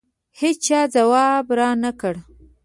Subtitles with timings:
[0.39, 2.15] هېچا ځواب رانه کړ.